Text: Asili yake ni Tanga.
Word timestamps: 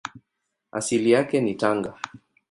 Asili 0.71 1.11
yake 1.11 1.41
ni 1.41 1.55
Tanga. 1.55 1.93